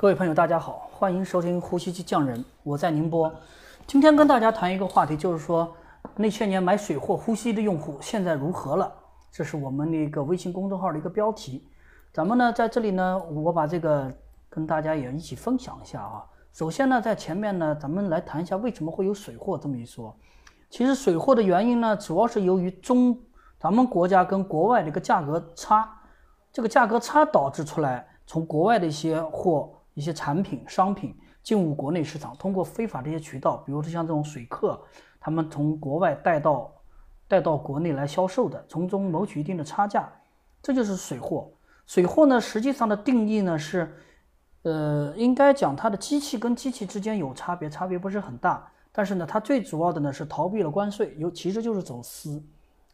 [0.00, 3.30] 各位朋友，大家好，欢迎收听呼吸机匠人，我在宁波。
[3.86, 5.76] 今天跟大家谈一个话题，就是说
[6.16, 8.90] 那些年买水货呼吸的用户现在如何了？
[9.30, 11.68] 这是我们的一个微信公众号的一个标题。
[12.14, 14.10] 咱们呢在这里呢，我把这个
[14.48, 16.24] 跟大家也一起分享一下啊。
[16.54, 20.16] 首先呢，在前面呢，咱们来谈一下为什么会有水货这么一说。
[20.70, 23.14] 其实水货的原因呢，主要是由于中
[23.58, 25.86] 咱们国家跟国外的一个价格差，
[26.50, 29.70] 这个价格差导致出来从国外的一些货。
[29.94, 34.80] 一些产品、商品进入国内市场，通过非法的一些渠道，比如说像这种水客，
[35.18, 36.72] 他们从国外带到
[37.26, 40.10] 带到国内来销售的，从中谋取一定的差价，
[40.62, 41.48] 这就是水货。
[41.86, 43.92] 水货呢，实际上的定义呢是，
[44.62, 52.40] 呃，应该讲它的机器跟机器之间有差别，差别不是很大，但是呢，它最主要的呢是逃避了关税，有其实就是走私，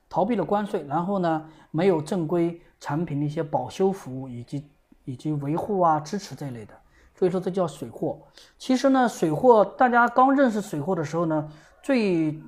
[0.09, 4.65] 逃避了关税，然后呢没有正规产品的一些保修服务以及
[5.05, 6.75] 以及维护啊、支持这类的。
[7.19, 8.19] 所以说这叫水货。
[8.59, 11.49] 其实呢，水货大家刚认识水货的时候呢，
[11.83, 12.39] 最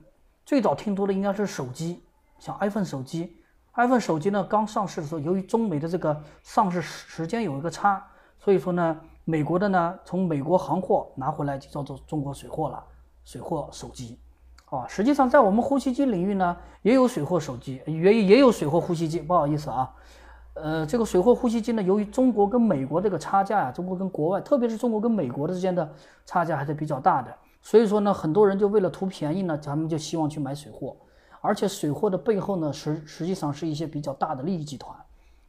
[0.45, 2.03] 最早听多的应该是手机，
[2.39, 3.37] 像 iPhone 手机。
[3.75, 8.05] iPhone 手机呢刚上市的时候，由于中美的这个上市时间有一个差，
[8.39, 12.85] 所以说呢，美国的呢从美国行货拿回来就叫做中国水货了，
[13.25, 14.19] 水货手机。
[14.71, 19.21] 啊，实际上在我们呼吸机领域呢，也有水货手机，也也有水货呼吸机。
[19.21, 19.91] 不好意思啊。
[20.63, 25.89] 呃，这个水货呼吸机呢，由于中国跟美国这个差价呀，中国跟国外，特别是中国跟美国的之间的
[26.27, 30.97] 差价还是比较大的，所以说呢，很多人就为了图便宜呢，咱们就希望去买水货，
[31.41, 34.97] 而且水货的背后呢，实实际上是一些比较大的利益集团，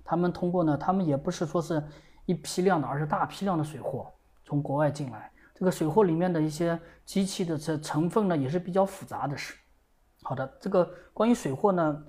[0.03, 1.83] 他们通过呢，他们也不是说是
[2.25, 4.07] 一批量的，而是大批量的水货
[4.45, 9.55] 从国外进来，这个水货里面的一些机器的这成分呢，也是比较复杂的是。
[10.21, 12.03] 好的，这个关于水货呢，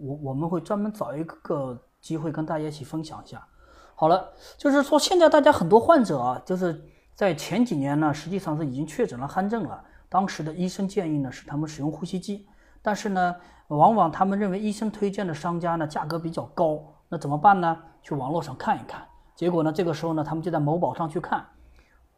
[0.00, 1.78] 我我们会专门找一个。
[2.00, 3.46] 机会跟大家一起分享一下。
[3.94, 9.82] 好了，就是说现在大家很多患者啊，就是在前几年呢，实际上是已经确诊了鼾症了。
[10.08, 12.46] 当时的医生建议呢，是他们使用呼吸机，
[12.82, 13.34] 但是呢，
[13.68, 17.76] 往往他们认为医生推荐的商家呢价格比较高，那怎么办呢？
[18.02, 19.02] 去网络上看一看。
[19.34, 21.44] 结果呢，这个时候呢，他们就在某宝上去看。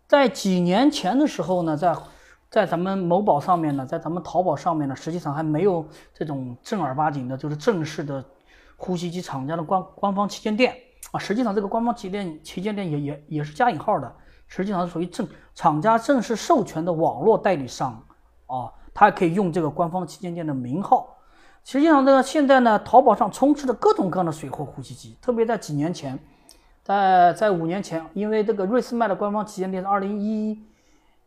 [0.08, 1.96] 在几年前的时候呢，在
[2.50, 8.24] 在咱们某宝上面呢，在咱们淘宝上面呢，实际上还没有这种正儿八经的，就是正式的。
[8.80, 10.74] 呼吸机厂家的官官方旗舰店
[11.10, 14.10] 啊，实际上这个官方旗舰旗舰店也也也是加引号的，
[14.46, 18.00] 实际上是属于正厂家正式授权的网络代理商
[18.46, 21.16] 啊，它可以用这个官方旗舰店的名号。
[21.64, 26.18] 实际上这个现在呢，淘宝上充斥着各种各样的水货呼吸机，特别在几年前，
[26.84, 30.62] 在在五年前，因为这个瑞思迈的官方旗舰店是二零一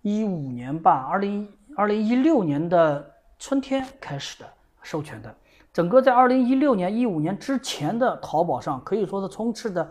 [0.01, 4.47] 一五年吧，二零二零一六年的春天开始的
[4.81, 5.35] 授权的。
[5.73, 9.89] 整个在二零一六年、一五年之前的淘宝上，可以说是充斥的，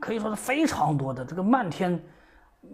[0.00, 2.02] 可以说是非常多的这个漫天，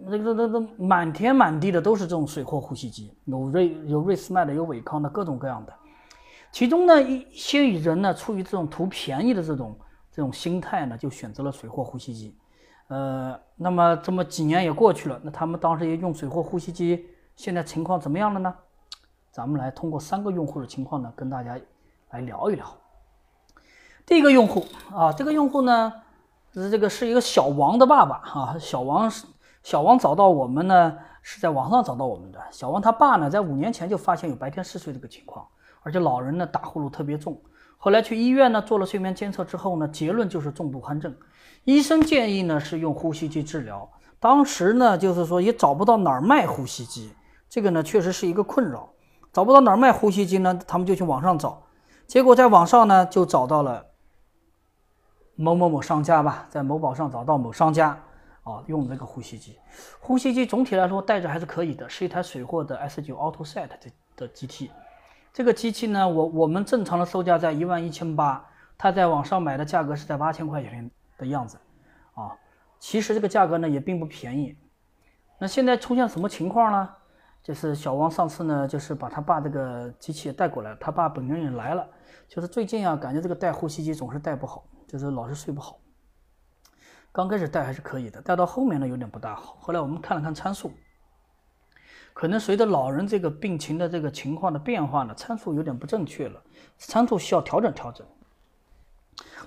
[0.05, 5.73] 那个、那、那、满天满地的都是这种水货呼吸机，有瑞、有瑞思迈的，有伟康的，各种各样的。
[6.53, 9.77] 其中呢，一些人呢，出于这种图便宜的这种
[10.09, 12.33] 这种心态呢，就选择了水货呼吸机。
[12.87, 18.55] 呃，那么这么几年也过去了，那他们当时也用水货呼吸机，现在情况怎么样了呢？
[19.31, 21.59] 咱们来通过三个用户的情况呢，跟大家。
[22.15, 22.65] 来聊一聊，
[24.05, 24.65] 第一个用户
[24.95, 25.91] 啊，这个用户呢，
[26.53, 28.55] 是这个是一个小王的爸爸啊。
[28.57, 29.25] 小王是
[29.63, 32.39] 小王找到我们呢，是在网上找到我们的。
[32.51, 35.45] 小王他爸呢，在五年前就发现有白天嗜睡这个情况，
[35.81, 37.37] 而且老人呢打呼噜特别重。
[37.75, 41.13] 后来去医院呢做了睡眠监测之后呢，结论就是重度鼾症。
[41.65, 43.89] 医生建议呢是用呼吸机治疗。
[44.21, 47.11] 当时呢就是说也找不到哪儿卖呼吸机，
[47.49, 48.87] 这个呢确实是一个困扰。
[49.33, 51.61] 找不到哪儿卖呼吸机呢，他们就去网上找。
[52.07, 53.87] 结果在网上呢，就找到了
[55.35, 57.89] 某某某商家吧，在某宝上找到某商家，
[58.43, 59.57] 啊，用这个呼吸机。
[59.99, 63.77] 呼吸机总体来说带着还是可以的，是一台水货的 S 九 AutoSet 的
[64.15, 64.71] 的机器。
[65.33, 68.45] 这个机器呢，我我们正常的售价在一万一千八，
[68.77, 71.57] 它在网上买的价格是在八千块钱的样子，
[72.13, 72.31] 啊，
[72.79, 74.55] 其实这个价格呢也并不便宜。
[75.37, 76.89] 那现在出现什么情况呢？
[77.45, 81.87] 就是小王上次呢，就是把他爸这个机器也带过来，他爸本人也来了。
[82.27, 85.77] 就是最近啊，感觉这个带呼吸机总是带不好，就是老是睡不好。
[87.11, 89.57] 刚开始带还是可以的，带到后面呢有点不大好。
[89.59, 90.71] 后来我们看了看参数，
[92.15, 96.41] 可能随着老人这个病情的这个情况的变化呢，参数有点不正确了，
[96.79, 98.07] 参数需要调整调整。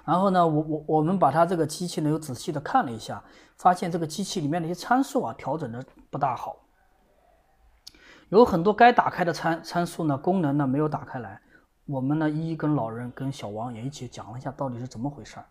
[0.05, 3.21] 然后呢，我我我们把他这个机器呢又仔细的看了一下，
[3.57, 6.57] 发现这个机器里面的一些参数啊调整的不大好。
[8.31, 11.41] 有很多该打开的参参数呢，功能呢没有打开来。
[11.87, 15.47] 我们呢一一跟老人跟小王也一起讲了一下到底是怎么回事儿。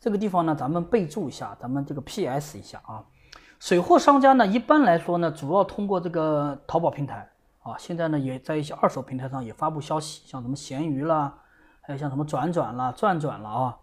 [0.00, 2.58] 这个地方呢，咱们备注一下，咱们这个 P.S.
[2.58, 3.04] 一下啊。
[3.60, 7.28] 水货商家呢，一般来说呢，主要通过这个淘宝平台
[7.62, 11.34] 啊，现在呢也在一些二手平台上也发布消息，像什么闲鱼啦，
[11.82, 13.76] 还有像什么转转啦、转转了啊，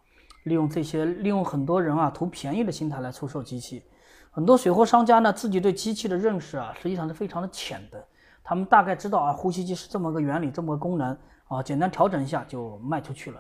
[0.45, 3.83] 利用这些利用很多人啊图便宜的心态来出售机器。
[4.31, 8.03] 很多水货商家呢，自己对机器的认识啊，实际上是非常的浅的。
[8.43, 11.17] 他们大概知道啊，呼吸机是这么个原理，这么个功能
[11.47, 13.39] 啊，简单调整一下就卖出去了。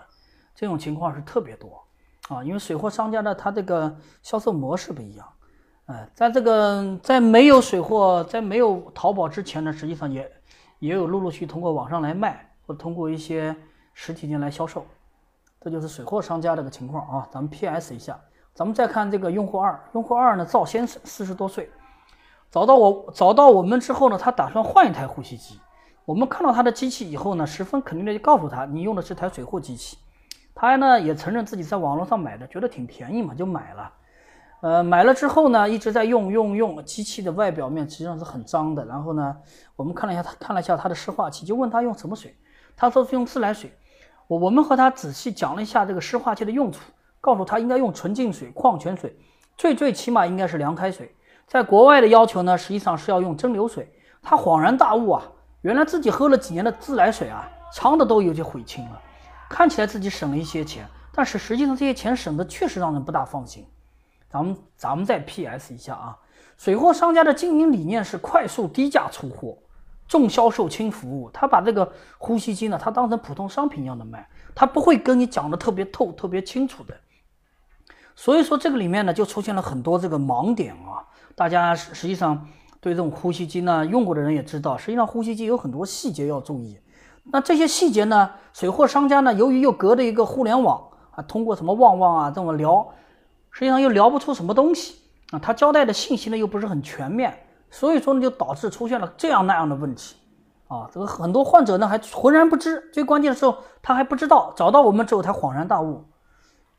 [0.53, 1.81] 这种情况是特别多
[2.29, 5.27] 啊，因为水货商家呢，他这个销售模式不一样。
[5.85, 10.31] 哎，在这个在没有水货，在没有淘宝之前呢，实际上也
[10.79, 13.55] 也有陆陆续通过网上来卖，或通过一些
[13.93, 14.85] 实体店来销售。
[15.59, 17.27] 这就是水货商家这个情况啊。
[17.31, 17.93] 咱们 P.S.
[17.93, 18.19] 一下。
[18.53, 21.71] 咱们再看这个用户二，用户二呢，赵先生，四十多岁，
[22.51, 25.57] 找到我找到我们之后呢，他打算换一台呼吸机。
[26.03, 29.97] 我们看到他的机器以后呢，十分肯定的就告诉他，你用的是台水货机器。
[30.53, 33.93] 他呢也承认自己在网络上买的，觉得挺便宜嘛，就买了。
[34.59, 38.85] 呃，买了之后呢，一直在用用用，机器的外表面实际上是很脏的。
[38.85, 39.37] 然后呢，
[39.77, 42.35] 我们看了一下他看了一下他的湿化器，就问他用什么水，
[42.75, 43.71] 他说是用自来水。
[44.27, 46.81] 我我们和他仔细讲了一下这个湿化器的用处。
[47.21, 49.15] 告诉他应该用纯净水、矿泉水，
[49.55, 51.15] 最最起码应该是凉开水。
[51.51, 53.91] 在国外的要求呢，实际上是要用蒸馏水。
[54.21, 55.21] 他恍然大悟啊，
[55.63, 59.01] 原来自己喝了几年的自来水啊，肠子都有些悔青了。
[59.49, 63.67] 看起来自己省了一些钱，但是实际上这些钱省的确实让人不大放心。
[64.29, 66.17] 咱们咱们再 P.S 一下啊，
[66.55, 69.57] 水货商家的经营理念是快速低价出货，
[70.07, 71.29] 重销售轻服务。
[71.31, 74.25] 他把这个呼吸机呢，他当成普通商品一样的卖，
[74.55, 76.95] 他不会跟你讲的特别透、特别清楚的。
[78.15, 81.03] 所以说这个里面呢，就出现了很多这个盲点啊。
[81.35, 82.47] 大家实实际上
[82.79, 86.77] 对这种呼吸机呢，用过的人也知道，实际上呼吸机有很多细节要注意。
[87.23, 90.81] 那这些细节呢，水货商家呢，由于又隔着一个互联网
[91.11, 92.87] 啊，通过什么旺旺啊这么聊，
[93.51, 94.95] 实际上又聊不出什么东西
[95.31, 95.37] 啊。
[95.37, 97.37] 他交代的信息呢，又不是很全面，
[97.69, 100.15] 所以说呢，就导致出现了这样那样的问题
[100.67, 100.89] 啊。
[100.91, 106.03] 这个很多患者呢还浑然不知，最关键的时候他还不知道，找到我们之后才恍然大悟。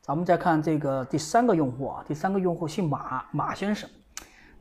[0.01, 3.89] 咱们再看这个第三个用户啊，第三个用户姓马，马先生，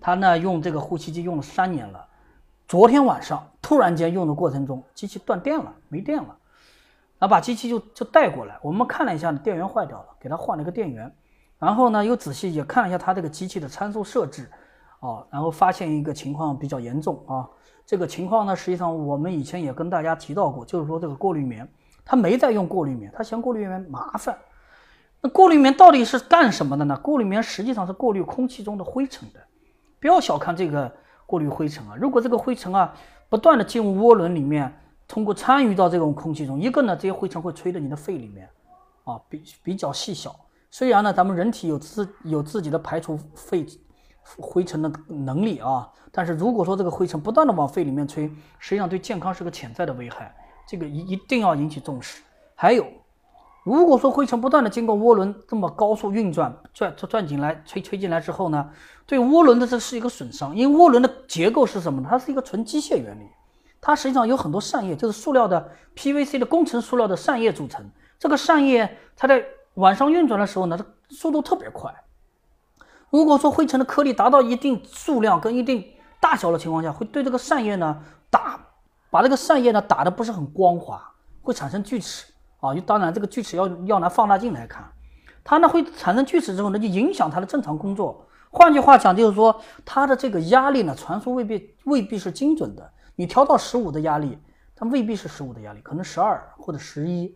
[0.01, 2.05] 他呢用这个呼吸机用了三年了，
[2.67, 6.35] 昨天晚上突然间用的过程中，机器断电了，没电了，
[7.19, 11.09] 然后把机器就就带过来，我们看了一下，电源坏掉了，给他换了一个电源，
[11.59, 14.49] 然后呢又仔细也看了一下他这个机器的参数设置，
[14.99, 17.47] 啊，然后发现一个情况比较严重啊，
[17.85, 21.71] 这个情况呢实际上我们以前也跟大家提到过，就是说这个过滤棉，
[22.03, 24.35] 他没在用过滤棉，他嫌过滤棉麻烦。
[25.21, 26.97] 那过滤棉到底是干什么的呢？
[26.97, 29.39] 过滤棉实际上是过滤空气中的灰尘的，
[30.01, 30.91] 不要小看这个
[31.27, 31.95] 过滤灰尘啊！
[31.95, 32.91] 如果这个灰尘啊
[33.29, 34.73] 不断的进入涡轮里面，
[35.07, 38.49] 通过参与到这种空气中，一个呢这些灰尘会吹到你的肺里面，
[39.03, 40.35] 啊比比较细小。
[40.71, 43.63] 虽然呢咱们人体有自有自己的排除肺
[44.23, 48.27] 灰尘的能力啊，但是如果说这个灰尘不断的往肺里面吹，
[48.57, 50.35] 实际上对健康是个潜在的危害，
[50.67, 52.23] 这个一一定要引起重视。
[52.55, 52.85] 还有。
[53.63, 58.71] 如果说灰尘不断的经过涡轮这么高速运转转转转进来吹吹进来之后呢，
[59.05, 62.07] 对涡轮的这是一个损伤，因为涡轮的结构是什么呢？
[62.09, 63.27] 它是一个纯机械原理，
[63.79, 67.87] 它实际上有很多扇叶，就是塑料的 PVC 的工程塑料的扇叶组成。
[68.17, 71.93] 这个扇叶它在晚上运转的时候呢，它速度特别快。
[73.11, 75.85] 如果说灰尘的颗粒达到一定数量跟一定
[76.19, 78.59] 大小的情况下，会对这个扇叶呢打，
[79.11, 82.30] 把这个扇叶呢打的不是很光滑，会产生锯齿。
[82.61, 84.89] 啊，就当然这个锯齿要要拿放大镜来看，
[85.43, 88.25] 它呢会产生锯齿之后呢，就影响它的正常工作。
[88.49, 92.89] 换句话讲，就是说它的这个压力呢传输未必未必是精准的。
[93.15, 94.37] 你调到十五的压力，
[94.75, 97.35] 它未必是十五的压力，可能十二或者十一。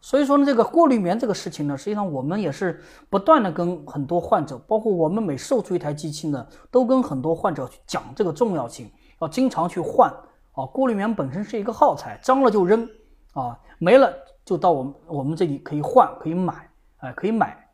[0.00, 8.90] 所以说呢，这个过滤棉这个事情呢，实际上我们也是不断的跟很多患者，包括我们每售出一台机器呢，都跟很多患者去讲这个重要性，
[9.20, 10.12] 要经常去换。
[10.54, 12.86] 啊，过滤棉本身是一个耗材，脏了就扔，
[13.32, 14.12] 啊，没了。
[14.44, 16.68] 就到我们我们这里可以换，可以买，
[16.98, 17.68] 哎，可以买，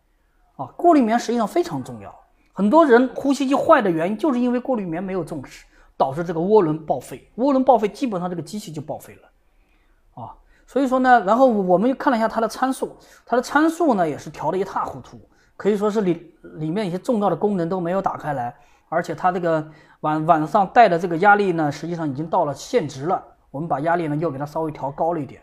[0.56, 2.14] 啊，过滤棉实际上非常重要。
[2.52, 5.64] 很多人呼吸机坏的原因就是因为过滤棉没有重视，
[5.96, 7.30] 导致这个涡轮报废。
[7.36, 10.34] 涡轮报废，基本上这个机器就报废了，啊，
[10.66, 15.20] 所以说呢，然后我们又看了一下它的参数，它的参数呢也是调的一塌糊涂，
[15.56, 18.54] 可以说是里里面一些重要的功能都没有打开来，
[18.88, 19.66] 而且它这个
[20.00, 25.40] 晚晚上带的这个压力呢，实际上已经到了限值了，我们把压力呢又给它稍微调高了一点。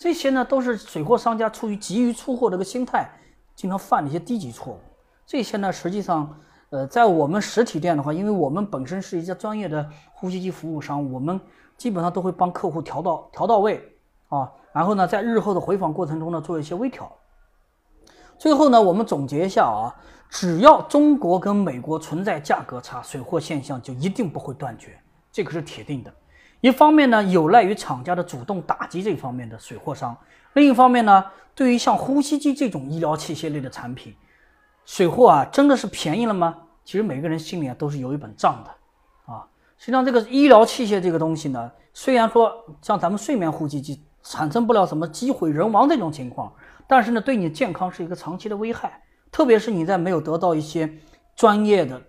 [0.00, 3.06] 这些呢，都是水货商家出于急于出货这个心态，
[3.54, 4.80] 经常犯的一些低级错误。
[5.26, 6.40] 这些呢，实际上，
[6.70, 11.38] 呃，在我们实体店的话，因为我们本身是一家专业的呼吸机服务商，我们
[11.76, 13.94] 基本上都会帮客户调到调到位
[14.28, 14.50] 啊。
[14.72, 17.12] 然后呢，在日后的回访过程中呢，做一些微调。
[18.38, 19.92] 最后呢，我们总结一下啊，
[20.30, 24.98] 只要中国跟美国存在价格差，水货现象就一定不会断绝，
[25.30, 26.10] 这个是铁定的。
[26.60, 30.14] 一方面呢，有赖于厂家的主动打击这方面的水货商；
[30.52, 31.24] 另一方面呢，
[31.54, 34.14] 对于像呼吸机这种医疗器械类的产品，
[34.84, 36.56] 水货啊，真的是便宜了吗？
[36.84, 39.46] 其实每个人心里啊都是有一本账的啊。
[39.78, 42.52] 实际上，这个医疗器械这个东西呢，虽然说
[42.82, 46.52] 像咱们睡眠呼吸机产生不了什么机毁人亡这种情况，
[46.86, 49.02] 但是呢，对你健康是一个长期的危害。
[49.32, 50.92] 特别是你在没有得到一些
[51.36, 52.02] 专业的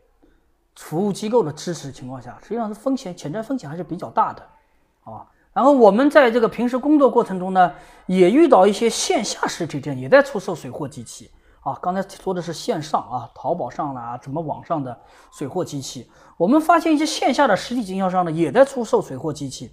[0.75, 4.41] 服务机构的支持情况下，实际上是风险潜在风险还是比较大的
[5.03, 5.27] 啊。
[5.53, 7.73] 然后我们在这个平时工作过程中呢，
[8.05, 11.29] 也遇到一些线下实体店也在出售水货机器。
[11.61, 14.99] 啊，刚才说的是线上啊，淘宝上啦，怎么网上的
[15.31, 16.09] 水货机器？
[16.35, 19.71] 我们发现一些线下的实体经销商呢，也在出售水货机器。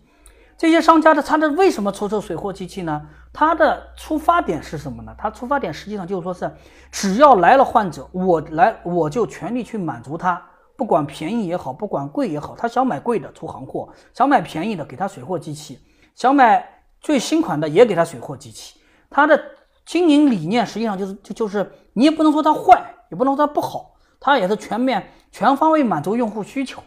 [0.59, 3.07] 这些商家的他的为什么出售水货机器呢？
[3.33, 5.15] 他的出发点是什么呢？
[5.17, 6.53] 他出发点实际上就是说是，
[6.93, 10.43] 只要来了患者，我来我就全力去满足他，
[10.79, 15.79] 不管便宜也好，不管贵也好，他想买贵的出行货，想买便宜的给他水货机器，
[16.15, 16.67] 想买
[17.01, 18.81] 最新款的也给他水货机器，
[19.11, 19.39] 他的。
[19.89, 26.83] 经营理念实际上就是就就是你也不能说它坏，也不能说它不好，它也是全面全方位满足用户需求。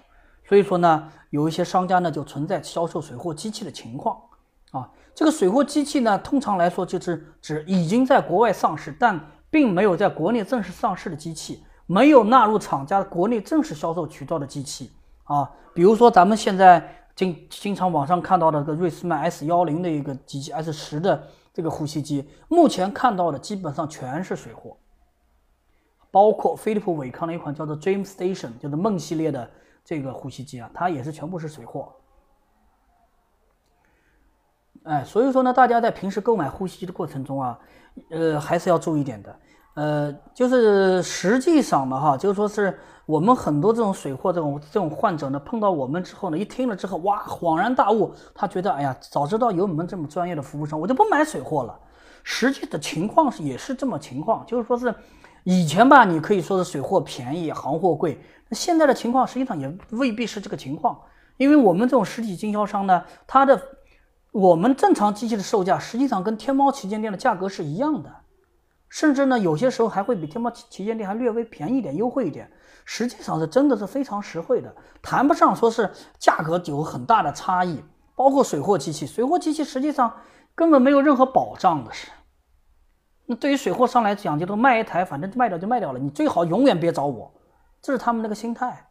[0.47, 4.21] 所以说呢，有一些商家呢就存在销售水货机器的情况
[4.69, 4.87] 啊。
[5.15, 9.19] 这个水货机器呢，通常来说就是指已经在国外上市，但
[9.49, 14.91] 并没有在国内正式上市的机器，没有纳入厂家国内正式销售渠道的机器
[15.25, 15.49] 啊。
[15.73, 21.27] 比如说咱们现在经经常网上看到的这个瑞斯曼 S 幺零的一个机器，S 十的。
[21.53, 24.77] 这个呼吸机目前看到的基本上全是水货，
[26.09, 29.51] 包括飞利浦伟康的一款叫做 Dream Station，就是梦系列的
[29.83, 31.91] 这个呼吸机啊，它也是全部是水货。
[34.83, 37.59] 哎，所以说呢，大家在平时购买呼吸机的过程中啊，
[38.11, 39.39] 呃，还是要注意点的。
[39.73, 51.79] 呃，就是实际上呢，哈，就是说是我们很多这种水货这种这种患者呢，碰到我们之后呢，一听了之后，哇，恍然大悟，他觉得，哎呀，早知道有你们这么专业的服务商，我就不买水货了。
[52.23, 54.93] 实际的情况是也是这么情况，就是说是
[55.43, 60.99] 以前吧，你可以说是水货便宜，行货贵，那现在的情况实际上也未必是这个情况，
[61.37, 63.59] 因为我们这种实体经销商呢，它的
[64.33, 68.11] 我们正常机器的售价实际上跟天猫旗舰店的价格是一样的。
[68.91, 72.51] 甚至呢，有些时候还会比天猫旗旗舰店还略微便宜一点、优惠一点。
[72.83, 77.81] 实际上是真的是非常实惠的，谈不上说是价格有很大的差异。
[78.15, 80.13] 包括水货机器，水货机器实际上
[80.53, 82.09] 根本没有任何保障的是。
[83.27, 87.33] 那对于水货商来讲，就都卖一台，反正卖掉就卖掉了，你最好永远别找我，
[87.81, 88.89] 这是他们那个心态。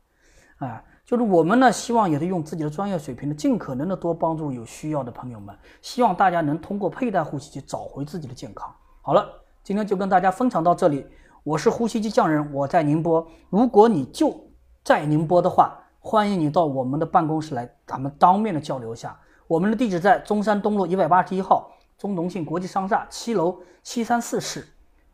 [0.60, 8.74] 哎，就是我们呢，希望也是用自己的专业水平呢，尽可能的多帮助有需要的朋友们，希望大家能通过佩戴呼吸机找回自己的健康。
[9.02, 9.28] 好了。
[9.70, 11.06] 今天就跟大家分享到这里，
[11.44, 13.24] 我是呼吸机匠人，我在宁波。
[13.50, 14.48] 如果你就
[14.82, 19.16] 在宁波的话，欢迎你到我们的办公室来，咱们当面的交流一下。
[19.46, 24.66] 我们的地址在中山东路一百八十一号中农信国际商厦七楼七三四室，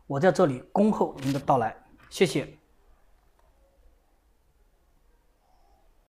[0.07, 1.77] 我在这里恭候您的到来，
[2.09, 2.49] 谢谢。